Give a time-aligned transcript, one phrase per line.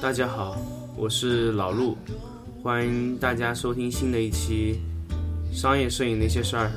[0.00, 0.58] 大家好，
[0.96, 1.96] 我是老陆，
[2.64, 4.80] 欢迎大家收听新的一期
[5.52, 6.72] 商业摄影那些事儿。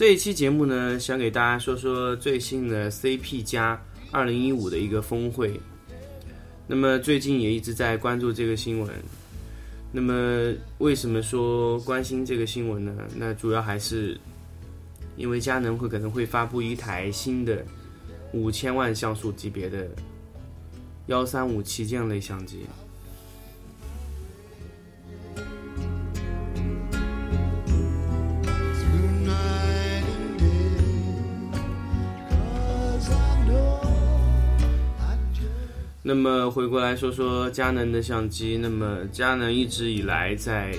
[0.00, 3.78] 这一期节目呢，想给大家说说最新的 CP 加
[4.10, 5.60] 二零一五的一个峰会。
[6.66, 8.90] 那么最近也一直在关注这个新闻。
[9.92, 12.96] 那么为什么说关心这个新闻呢？
[13.14, 14.18] 那主要还是
[15.18, 17.62] 因为佳能会可能会发布一台新的
[18.32, 19.86] 五千万像素级别的
[21.08, 22.60] 幺三五旗舰类相机。
[36.02, 40.74] 那么回过来说说佳能的相机，那么佳能一直以来在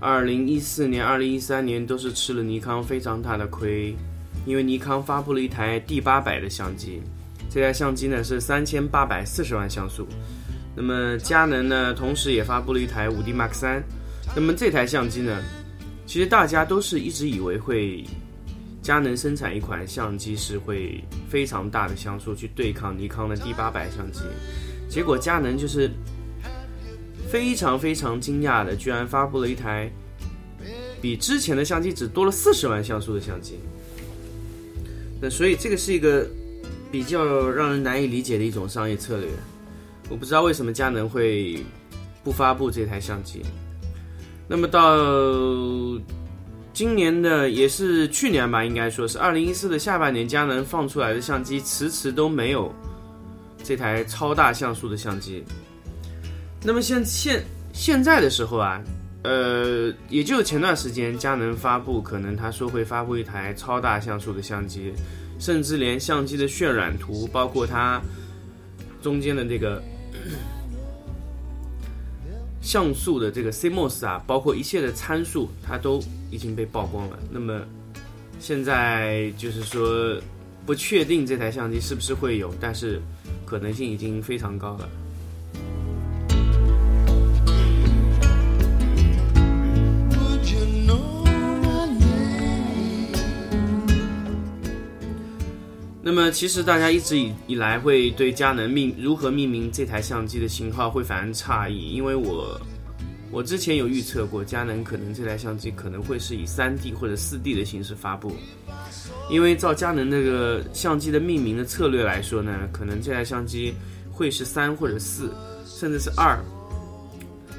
[0.00, 3.96] 二零一四年、二零一三年都是吃了尼康非常大的亏，
[4.44, 7.00] 因为尼康发布了一台 D 八百的相机，
[7.50, 10.06] 这台相机呢是三千八百四十万像素。
[10.76, 13.82] 那么佳能呢，同时也发布了一台五 D Mark 三，
[14.36, 15.42] 那么这台相机呢，
[16.06, 18.04] 其实大家都是一直以为会
[18.88, 24.22] 佳能生产一款相机是会非常大的像素去对抗尼康的 D 八百相机，
[24.88, 25.90] 结果佳能就是
[27.30, 29.92] 非常非常惊讶的，居然发布了一台
[31.02, 33.58] 比之前的相机只多了四十万像素的相机。
[35.20, 36.26] 那所以这个是一个
[36.90, 39.28] 比较让人难以理解的一种商业策略。
[40.08, 41.62] 我不知道为什么佳能会
[42.24, 43.42] 不发布这台相机。
[44.48, 44.96] 那么到
[46.78, 52.72] 今年的也是去年吧，应该说是二零一四的下半年，佳能放出来的相机迟迟都没有
[53.64, 55.42] 这台超大像素的相机。
[56.62, 58.80] 那么现现现在的时候啊，
[59.24, 64.92] 呃，也就前段时间佳能发布，可能他说会发布一台超大像素的相机，
[65.40, 68.00] 甚至连相机的渲染图，包括它
[69.02, 69.82] 中间的这个
[72.68, 77.18] 像素的这个 CMOS 啊，包括一切的参数，它都已经被曝光了。
[77.32, 77.62] 那么
[78.38, 80.20] 现在就是说
[80.66, 83.00] 不确定这台相机是不是会有，但是
[83.46, 84.86] 可能性已经非常高了。
[96.08, 102.58] 那么其实大家一直以以来会对佳能命如何命名这台相机的型号会反而诧异，因为我
[103.30, 108.32] 我之前有预测过，佳能可能这台相机可能会是以 3D 或者 4D 的形式发布，
[109.28, 113.74] 因为照佳能那个相机的命名的策略来说呢，可能这台相机
[114.10, 115.30] 会是三或者四，
[115.66, 116.42] 甚至是二。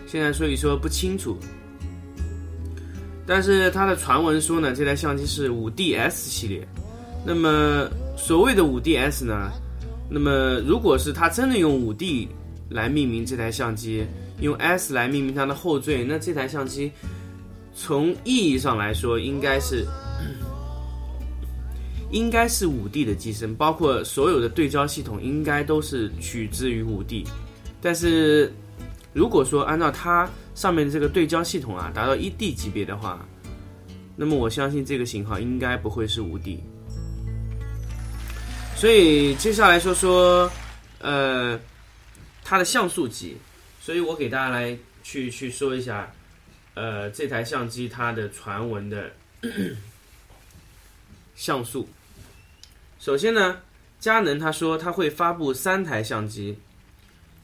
[0.08, 1.38] 现在所以说不清楚，
[3.28, 6.68] 但是它的传闻说呢，这台相机是 5DS 系列。
[7.24, 7.88] 那么
[8.20, 9.52] 所谓的 5DS 呢，
[10.08, 12.28] 那么如果是它真的用 5D
[12.70, 14.06] 来命名这台相机，
[14.40, 16.92] 用 S 来命名它的后缀，那这台相机
[17.74, 19.84] 从意义上来说，应该是
[22.12, 27.26] 应该是 5D 的机身，包括所有的对焦系统应该都是取自于 5D。
[27.82, 28.54] 但是
[29.12, 33.26] 如果说按照它上面的这个对焦系统啊达到 1D 级别的话，
[34.16, 36.60] 那么我相信这个型号应该不会是 5D。
[38.80, 40.50] 所以接下来说说，
[41.00, 41.60] 呃，
[42.46, 43.36] 它的像素级。
[43.82, 46.10] 所以我给大家来去去说一下，
[46.76, 49.12] 呃，这台相机它的传闻的
[51.36, 51.90] 像素。
[53.02, 53.60] 首先呢，
[54.00, 56.58] 佳能他说他会发布三台相机，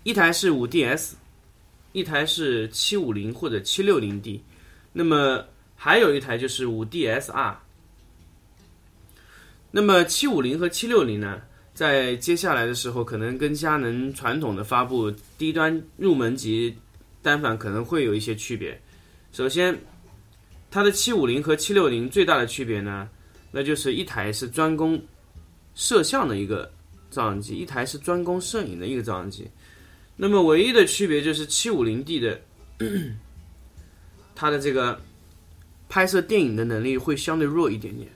[0.03, 1.15] 一台是 5DS，
[1.91, 4.39] 一台是750或者 760D，
[4.93, 5.45] 那么
[5.75, 7.55] 还有一台就是 5DSR。
[9.75, 11.41] 那么750和760呢，
[11.73, 16.73] 在接下来的时候，可能跟佳能传统的发布低端入门级
[17.21, 18.81] 单反可能会有一些区别。
[19.33, 19.77] 首先，
[20.71, 23.09] 它的750和760最大的区别呢，
[23.51, 24.97] 那就是一台是专攻
[25.73, 26.71] 摄像的一个
[27.11, 29.45] 照相机，一台是专攻摄影的一个照相机。
[30.15, 32.39] 那么唯一的区别就是 750D 的
[34.33, 34.97] 它的这个
[35.89, 38.09] 拍摄电影的能力会相对弱一点点。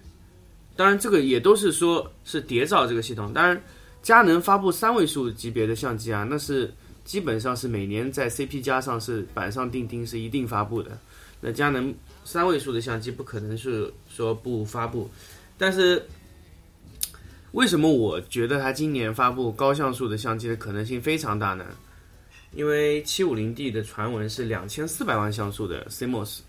[0.79, 3.33] 当然，这个也都是说是谍照这个系统。
[3.33, 3.61] 当然，
[4.01, 6.73] 佳能发布三位数级别的相机啊，那是
[7.03, 10.97] 基本上是每年在 CP 加上是板上钉钉，是一定发布的。
[11.41, 11.93] 那佳能
[12.23, 15.11] 三位数的相机不可能是说不发布，
[15.57, 16.01] 但是
[17.51, 21.65] 为什么我觉得它今年发布高像素的相机的可能性非常大呢？
[22.53, 26.39] 因为 750D 的传闻是两千四百万像素的 CMOS，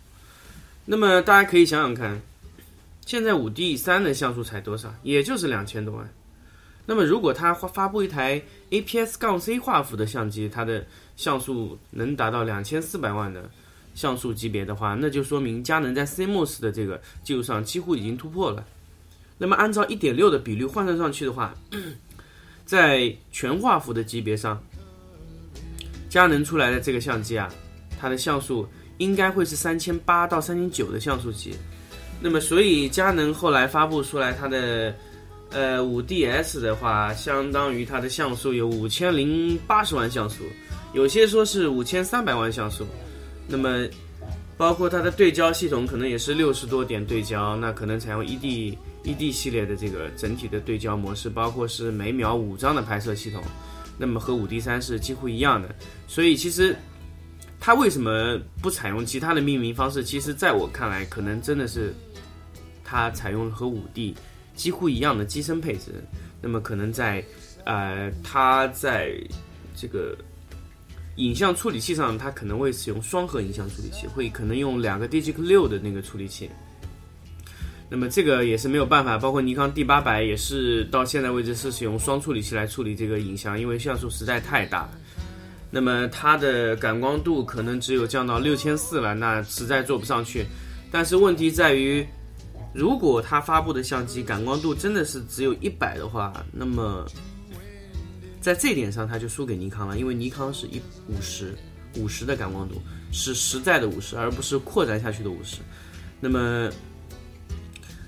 [0.85, 2.23] 那么大家可以想想看，
[3.05, 4.95] 现在 5D 三的像素才多少？
[5.03, 6.09] 也就是两千多万。
[6.87, 10.85] 那么如果它发发布一台 APS 杠 C 画幅的相机，它的
[11.17, 13.49] 像素能达到两千四百万的
[13.95, 18.65] 像素级别的话，那就说明佳能在 CMOS 的这个基础上几乎已经突破了。
[19.39, 21.55] 那么按照一点六的比率换算上去的话，
[22.65, 24.61] 在全画幅的级别上，
[26.09, 27.49] 佳能出来的这个相机啊，
[27.99, 28.67] 它的像素
[28.99, 31.55] 应该会是三千八到三千九的像素级。
[32.21, 34.95] 那么所以佳能后来发布出来它的
[35.51, 40.45] 呃五 DS 的话，相当于它的像素有五千零八十万像素，
[40.93, 42.87] 有些说是五千三百万像素。
[43.49, 43.87] 那么
[44.57, 53.43] 包括它的对焦系统可能也是六十多点对焦，那可能采用 ED ED 系列的这个整体的对焦模式，包括是每秒五张的拍摄系统，
[53.97, 55.75] 那么和五 D 三是几乎一样的。
[56.07, 56.77] 所以其实
[57.59, 60.05] 它为什么不采用其他的命名方式？
[60.05, 61.95] 其实在我看来，可能真的是
[62.91, 64.17] 它采用和五 D
[64.57, 65.95] 几乎一样的机身配置。
[66.43, 67.25] 那么可能在
[67.65, 69.13] 呃，它在
[69.77, 70.17] 这个
[71.17, 76.51] 影像处理器上，它可能会使用双核影像处理器，会可能用两个 Digic 六的那个处理器。
[77.89, 84.91] 那么这个也是没有办法，包括尼康 D 八百也是到现在为止是使用双处理器来处理这个影像，因为像素实在太大了。
[85.71, 90.45] 那么它的感光度可能只有降到六千四了，那实在做不上去。
[90.91, 92.05] 但是问题在于，
[92.73, 97.05] 如果它发布的相机感光度真的是只有一百的话，那么
[98.41, 101.55] 在这点上它就输给尼康了，因为尼康是一五十
[101.97, 102.81] 五十的感光度，
[103.13, 105.59] 是实在的五十，而不是扩展下去的五十。
[106.21, 106.71] 那么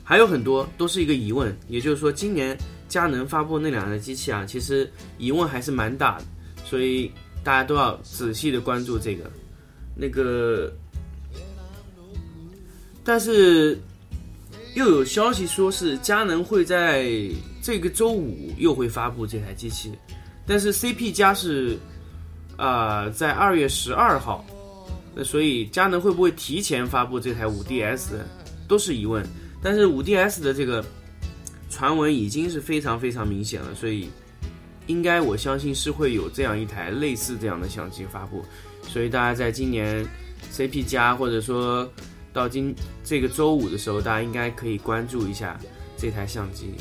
[0.05, 2.57] 还有很多都是一个疑问，也就是说，今年
[2.89, 6.25] 佳能发布那两台机器啊，其实疑问还是蛮大的，
[6.65, 7.11] 所以
[7.43, 9.31] 大家都要仔细的关注这个。
[9.95, 10.73] 那个，
[13.05, 13.79] 但是
[14.75, 17.07] 又有消息说是佳能会在
[17.63, 19.93] 这个周五又会发布这台机器，
[20.47, 21.79] 但是 CP 加是
[22.57, 24.45] 啊、在二月十二号，
[25.15, 28.11] 那所以佳能会不会提前发布这台五 DS
[28.69, 29.27] 都是疑问。
[29.63, 30.85] 但是五 DS 的这个
[31.71, 34.09] 传闻已经是非常非常明显了，所以
[34.87, 38.45] 应该我相信是会有这样一台类似这样的相机发布，
[38.89, 40.07] 所以大家在今年
[40.53, 41.91] CP 加或者说
[42.33, 42.75] 到今
[43.05, 45.59] 这个周五的时候，大家应该可以关注一下
[45.97, 46.75] 这台相机。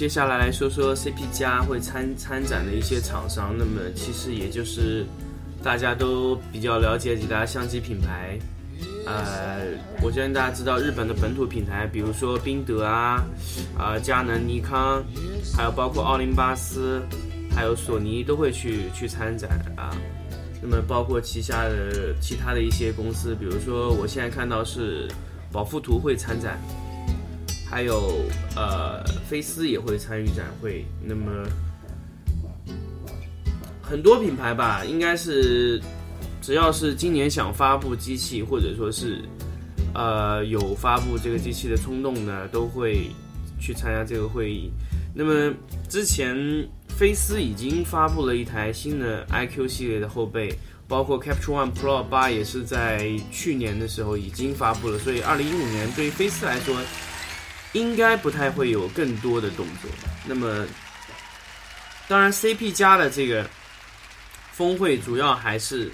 [0.00, 5.04] 接下来来说说 CP 加会参参展的一些厂商，那么其实也就是
[5.62, 8.38] 大家都比较了解几大相机品牌。
[9.04, 9.58] 呃，
[10.00, 13.22] 我相信大家知道日本的本土品牌，比如说宾得啊，
[13.78, 15.04] 啊、佳能、尼康，
[15.54, 17.02] 还有包括奥林巴斯，
[17.54, 19.94] 还有索尼都会去去参展啊。
[20.62, 25.06] 那么包括旗下的其他的一些公司，比如说我现在看到是
[25.52, 26.58] 宝富图会参展，
[27.70, 28.24] 还有
[28.56, 30.84] 呃菲斯也会参与展会。
[31.02, 31.46] 那么
[33.80, 35.80] 很多品牌吧，应该是
[36.42, 39.24] 只要是今年想发布机器，或者说是
[39.94, 43.08] 呃有发布这个机器的冲动呢，都会
[43.60, 44.70] 去参加这个会议。
[45.14, 45.52] 那么
[45.88, 46.36] 之前
[46.88, 50.52] 菲斯已经发布了一台新的 IQ 系列的后背，
[50.86, 56.76] 包括 Capture One Pro 八也是在去年的时候已经发布了，所以二零一五年对于菲斯来说，
[57.72, 59.90] 应该不太会有更多的动作。
[60.26, 60.66] 那么，
[62.08, 63.48] 当然 CP 加的这个
[64.52, 65.90] 峰会主要还是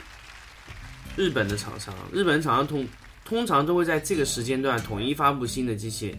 [1.16, 2.86] 日本的厂商，日本厂商通
[3.24, 6.16] 通常都会在这个时间段统一发布新的机器。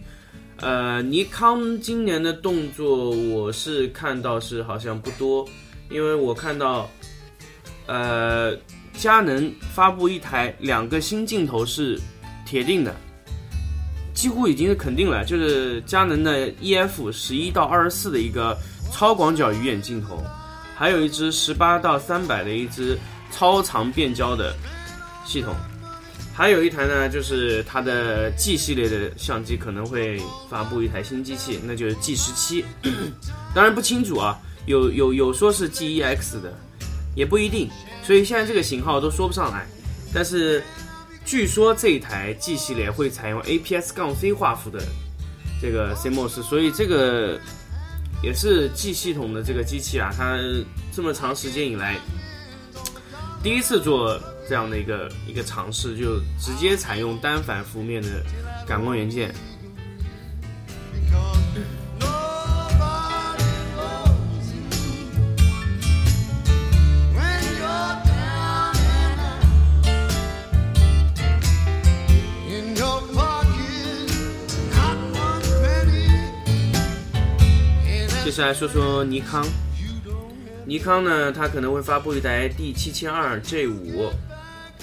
[0.58, 5.48] 呃，尼康今年的动作我是看到是好像不多，
[5.88, 6.90] 因为我看到，
[7.86, 8.56] 呃，
[8.92, 11.96] 佳能发布一台两个新镜头是
[12.44, 12.92] 铁定的，
[14.18, 18.58] 几乎已经是肯定了，就是佳能的 EF 十一到二十四的一个
[18.90, 20.20] 超广角鱼眼镜头，
[20.74, 22.98] 还有一支十八到三百的一支
[23.30, 24.52] 超长变焦的
[25.24, 25.54] 系统。
[26.34, 30.20] 还有一台呢，就是它的 G 系列的相机可能会
[30.50, 32.64] 发布一台新机器，那就是 G 十七。
[33.54, 36.52] 当然不清楚啊，有有有说是 GEX 的，
[37.14, 37.70] 也不一定。
[38.02, 39.64] 所以现在这个型号都说不上来。
[40.12, 40.60] 但是
[41.28, 44.82] 据说这一台 G 系列会采用 APS-C 画幅的
[45.60, 47.38] 这个 CMOS，所以这个
[48.22, 50.38] 也是 G 系统的这个机器啊，它
[50.90, 51.98] 这么长时间以来
[53.42, 54.18] 第一次做
[54.48, 58.24] 这样的一个一个尝试，就直接采用单反幅面的
[58.66, 59.34] 感光元件。
[78.38, 79.44] 再来说说尼康，
[80.64, 84.12] 尼康呢，它可能会发布一台 D 七千二 J 五，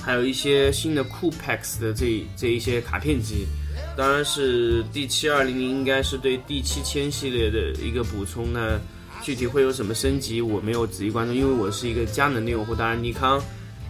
[0.02, 3.48] 还有一些新的酷 Pex 的这这一些卡片机，
[3.96, 8.78] 当然是 D 七二零零应该是对 D 七千系列的一个补充呢。
[9.24, 13.42] 具体会有什么升级，我没有仔细关注，因为我是一个佳能的用户，当然尼康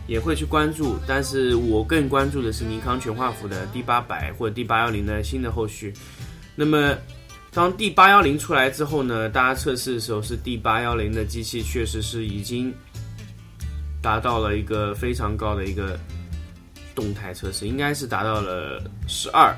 [0.06, 5.92] 也会去关注，但是我更关注的是尼康全画幅的 D 八百或者 D 八幺零的新的后续。
[6.56, 6.96] 那么
[7.56, 12.74] 当 D 八幺零出来之后呢，大家测试的时候是 D 八幺零的机器确实是已经
[14.02, 15.98] 达到了一个非常高的一个
[16.94, 19.56] 动态测试，应该是达到了十二。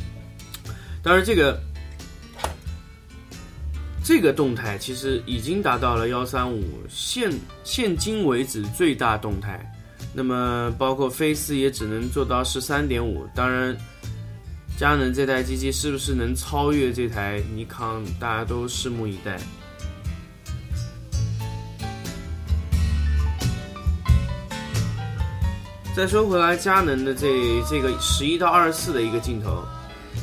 [1.02, 1.58] 当然，这个
[4.04, 7.32] 这个动态其实已经达到了幺三五，现
[7.64, 9.64] 现今为止最大动态。
[10.12, 13.74] 那么包括飞思也只能做到十三点五，当然。
[14.78, 19.38] 佳能这台机器是不是能超越这台尼康，大家都拭目以待。
[25.96, 27.26] 再说回来，佳能的这
[27.66, 29.64] 这个十一到二十四的一个镜头，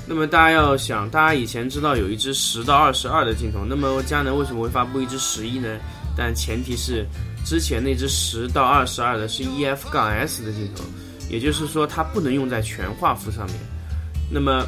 [0.05, 5.79] 那么大家要想，大家以前知道有一支十到二十二的镜头，那么佳能为什么会发布一支十一呢？
[6.15, 7.07] 但前提是
[7.43, 10.83] 之前那支十到二十二的是 EF 杠 S 的镜头，
[11.27, 13.55] 也就是说它不能用在全画幅上面。
[14.33, 14.65] 那么，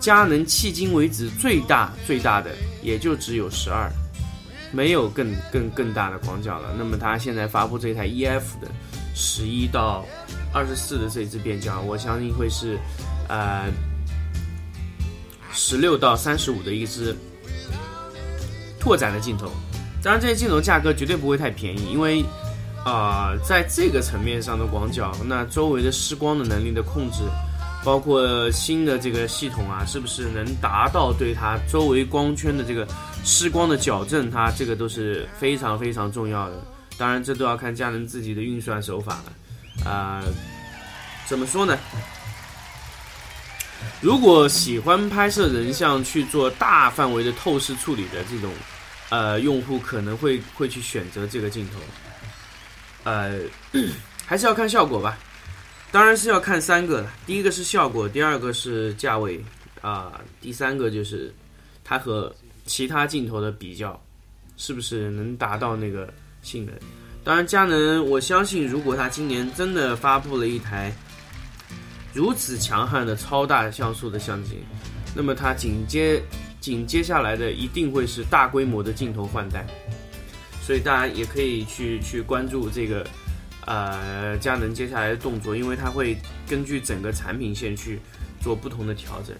[0.00, 2.50] 佳能迄今为止最大最大的
[2.82, 3.88] 也就只有十二，
[4.72, 6.74] 没有更更更大的广角了。
[6.76, 8.68] 那么它现在发布这台 EF 的
[9.14, 10.04] 十一到
[10.52, 12.76] 二十四的这支变焦，我相信会是
[13.28, 13.66] 呃
[15.52, 17.16] 十六到三十五的一支
[18.80, 19.48] 拓展的镜头。
[20.02, 22.24] 当然，这些镜头价格绝对不会太便宜，因为
[22.84, 27.22] 啊、在这个层面上的广角，那周围的失光的能力的控制。
[27.84, 32.86] 包括新的这个系统啊，是不是能达到对它周围光圈的这个
[33.24, 34.30] 失光的矫正？
[34.30, 36.62] 它这个都是非常非常重要的。
[36.98, 39.90] 当然，这都要看佳能自己的运算手法了。
[39.90, 40.22] 啊、
[41.26, 41.78] 怎么说呢？
[44.00, 48.52] 如果喜欢拍摄人像去做大范围的透视处理的这种
[49.08, 51.78] 呃用户，可能会会去选择这个镜头。
[53.04, 53.38] 呃，
[54.26, 55.16] 还是要看效果吧。
[55.90, 59.42] 当然是要看三个了，第一个是效果，第二个是价位，
[59.80, 61.34] 啊、第三个就是
[61.82, 62.34] 它和
[62.66, 63.98] 其他镜头的比较，
[64.58, 66.74] 是不是能达到那个性能？
[67.24, 70.92] 当然，佳能我相信，如果它今年真的发布了一台
[72.12, 74.58] 如此强悍的超大像素的相机，
[75.16, 76.22] 那么它紧接
[76.60, 79.66] 紧接下来的一定会是大规模的镜头换代，
[80.60, 83.06] 所以大家也可以去去关注这个。
[83.68, 86.16] 呃，佳能接下来的动作，因为它会
[86.48, 88.00] 根据整个产品线去
[88.40, 89.36] 做不同的调整。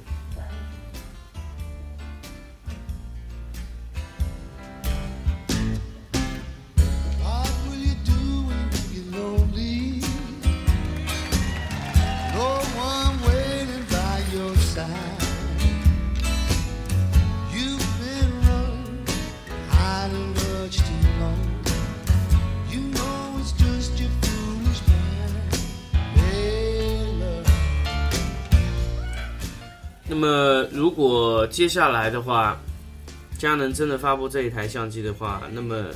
[31.58, 32.56] 接下来的话，
[33.36, 35.86] 佳能真的发布这一台相机的话，那么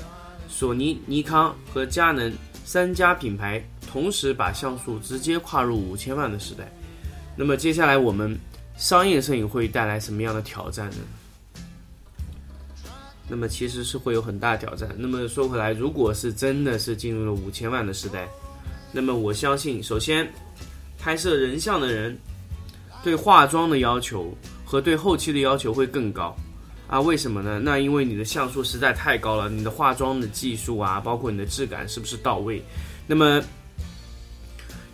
[0.48, 2.32] 索尼、尼康和佳能
[2.64, 6.68] 三家品牌同时把像素直接跨入五千万的时代，
[7.36, 8.36] 那么接下来我们
[8.76, 10.96] 商业摄影会带来什么样的挑战呢？
[13.28, 14.88] 那么其实是会有很大挑战。
[14.98, 18.28] 那么说回来，如果是真的是进入了五千万的时代，
[18.90, 20.28] 那么我相信，首先
[20.98, 22.18] 拍摄人像的人
[23.04, 24.36] 对化妆的要求
[24.72, 26.34] 和对后期的要求会更高
[26.88, 26.98] 啊？
[26.98, 27.60] 为什么呢？
[27.62, 32.62] 那因为你的像素实在太高了，你的化妆的技术啊，包括你的质感是不是到位？
[33.06, 33.38] 那么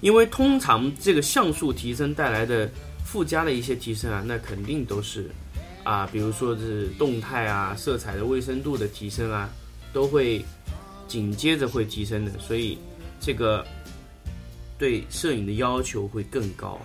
[0.00, 2.68] 因为通常这个像素提升带来的
[3.04, 5.30] 附加的一些提升啊，那肯定都是
[5.84, 9.48] 啊，比如说是动态啊、色彩的卫生度的提升啊，
[9.92, 10.44] 都会
[11.06, 12.76] 紧接着会提升的，所以
[13.20, 13.64] 这个
[14.76, 16.80] 对摄影的要求会更高，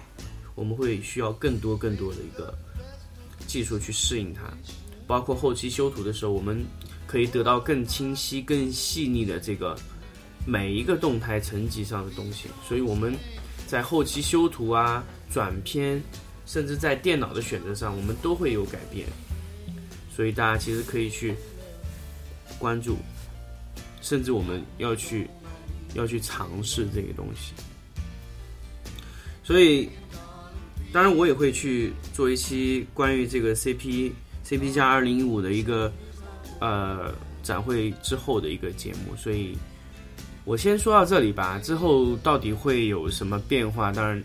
[0.53, 2.53] 我们会需要更多更多的一个
[3.53, 4.41] 技术去适应它，
[5.05, 6.65] 包括后期修图的时候，我们
[7.05, 9.77] 可以得到更清晰、更细腻的这个。
[10.45, 13.15] 每一个动态层级上的东西，所以我们
[13.65, 16.01] 在后期修图啊、转片，
[16.45, 19.07] 甚至在电脑的选择上，我们都会有改变。
[20.13, 21.33] 所以大家其实可以去
[22.59, 22.97] 关注，
[24.01, 25.29] 甚至我们要去
[25.93, 27.53] 要去尝试这个东西。
[29.45, 29.89] 所以，
[30.93, 34.11] 当然我也会去做一期关于这个 CP
[34.45, 35.91] CP 加二零一五的一个
[36.59, 39.57] 呃展会之后的一个节目，所以。
[40.45, 43.93] 我先说到这里吧，之后到底会有什么变化？
[43.93, 44.21] 当然，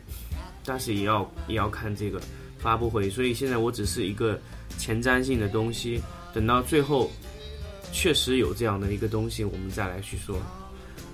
[0.65, 2.21] 但是也要也要看这个
[2.59, 3.09] 发布会。
[3.09, 4.37] 所以现在我只是一个
[4.77, 6.03] 前瞻性的东西，
[6.35, 7.09] 等到最后
[7.93, 10.37] 确实有这样的一个东西，我们再来去说。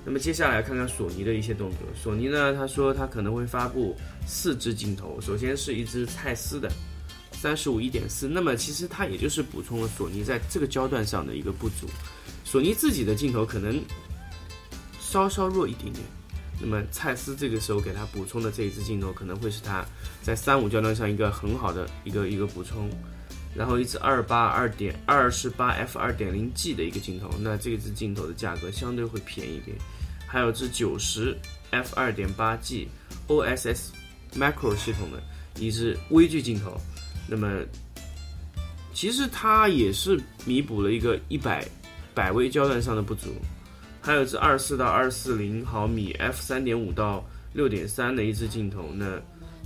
[0.04, 1.80] 那么接下来看看索尼的一些动作。
[1.94, 3.96] 索尼呢，他说他可能会发布
[4.26, 6.70] 四支镜头，首先是一支蔡司的
[7.32, 11.88] 三十五一点四，那么其实它也就是补充了索尼在这个焦段上的一个不足。
[12.44, 13.80] 索尼自己的镜头可能。
[15.14, 16.04] 稍稍弱一点点，
[16.60, 19.84] 那么蔡司这个时候给他补充的这一支镜头，可能会是他
[20.22, 22.90] 在三五焦段上一个很好的一个一个补充。
[23.54, 29.76] 然后一支二八二点二十八 f 二点零 G 的一个镜头，那这支镜头的价格相对会便宜一点。
[30.34, 31.38] 还有支九十
[31.70, 32.88] f 二点八 G
[33.28, 33.90] OSS
[34.36, 35.22] Macro 系统的
[35.60, 36.76] 一支微距镜头，
[37.28, 37.62] 那么
[38.92, 41.64] 其实它也是弥补了一个一百
[42.12, 43.28] 百微焦段上的不足。
[44.00, 49.22] 还有支二四到二四零毫米 f 三点五到六点三的一支镜头，那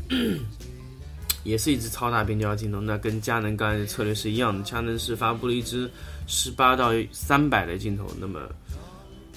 [1.45, 2.79] 也是一支超大变焦镜头。
[2.79, 5.91] 那跟佳能刚才的策略是一样的，佳能是发布了一支
[6.27, 8.39] 十八到三百的镜头，那么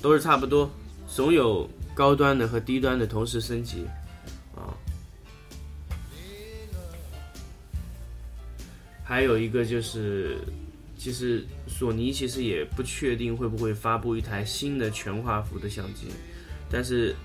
[0.02, 0.70] 都是差不多，
[1.14, 3.86] 总有高端的和低端的同时升级
[4.56, 4.74] 啊。
[9.04, 10.38] 还有一个就是。
[11.04, 16.06] 其实索尼其实也不确定会不会发布一台新的全画幅的相机，
[16.70, 17.16] 但是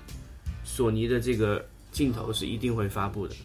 [0.63, 3.35] 索尼的这个镜头是一定会发布的。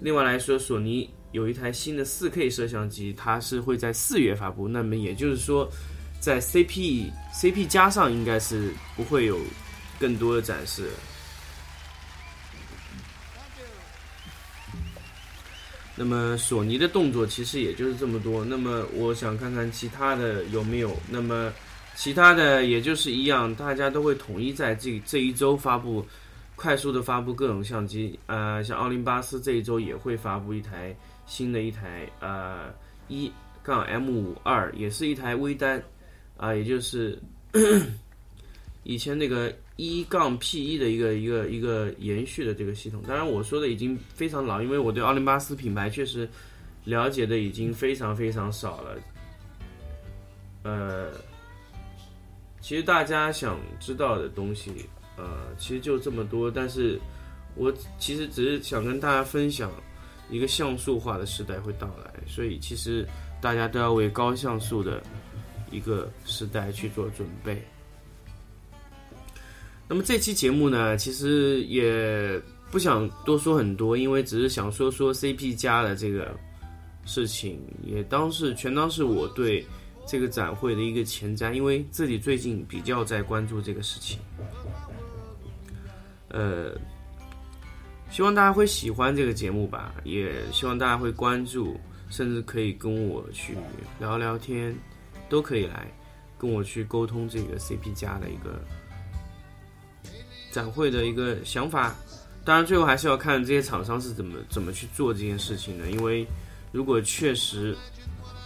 [0.00, 4.66] 另外来说，索尼有一台新的 4K 摄像机，它是会在四月发布。
[4.66, 5.70] 那么也就是说，
[6.18, 9.38] 在 CP CP 加上应该是不会有
[9.98, 10.90] 更多的展示。
[15.96, 18.44] 那么索尼的动作其实也就是这么多。
[18.44, 20.96] 那么我想看看其他的有没有。
[21.10, 21.52] 那么
[21.96, 26.06] 其他的也就是一样，大家都会统一在这这一周发布，
[26.54, 28.16] 快速的发布各种相机。
[28.26, 30.94] 呃，像奥林巴斯这一周也会发布一台
[31.26, 32.72] 新的一台呃
[33.08, 35.82] 一杠 M 五二，也是一台微单
[36.36, 37.20] 啊，也就是
[38.88, 39.54] 以前那个。
[39.80, 46.28] 一杠 P 一的一个一个一个延续的这个系统，当然我说的已经非常老，因为我对奥林巴斯品牌确实
[46.82, 48.98] 了解的已经非常非常少了。
[50.64, 51.12] 呃，
[52.60, 54.72] 其实大家想知道的东西，
[55.16, 56.98] 呃，其实就这么多，但是
[57.54, 59.70] 我其实只是想跟大家分享
[60.28, 63.06] 一个像素化的时代会到来，所以其实
[63.40, 65.00] 大家都要为高像素的
[65.70, 67.62] 一个时代去做准备。
[69.88, 76.36] 那么这期节目呢，其实也不想多说很多，因为只是想说说 CP 加的这个
[77.06, 79.66] 事情，也当是全当是我对
[80.06, 84.18] 这个展会的一个前瞻，因为自己最近比较在关注这个事情。
[86.28, 86.72] 呃，
[88.10, 93.54] 希望大家会喜欢这个节目吧，也希望大家会关注，甚至可以跟我去
[93.98, 94.76] 聊聊天，
[95.30, 95.90] 都可以来
[96.36, 98.60] 跟我去沟通这个 CP 加的一个。
[100.58, 101.94] 展会的一个想法，
[102.44, 105.88] 当然最后还是要看这些厂商是怎么怎么去做这件事情的。
[105.88, 106.26] 因为
[106.72, 107.76] 如果确实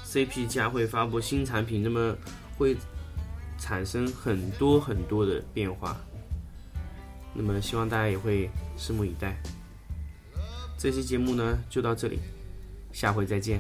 [0.05, 2.15] CP 加会发布新产品，那么
[2.59, 2.77] 会
[3.59, 5.97] 产生很多很多的变化。
[7.33, 8.47] 那么希望大家也会
[8.77, 9.41] 拭目以待。
[10.77, 12.19] 这期节目呢就到这里，
[12.93, 13.59] 下回再见。